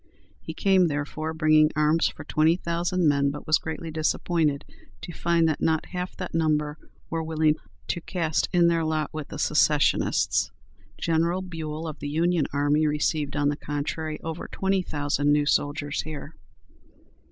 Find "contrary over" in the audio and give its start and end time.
13.57-14.47